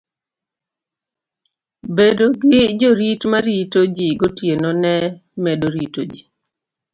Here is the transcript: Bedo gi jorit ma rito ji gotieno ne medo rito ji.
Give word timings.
Bedo 1.95 2.25
gi 2.41 2.61
jorit 2.79 3.21
ma 3.31 3.39
rito 3.47 3.81
ji 3.95 4.07
gotieno 4.19 4.69
ne 4.81 4.95
medo 5.43 5.67
rito 5.75 6.01
ji. 6.11 6.21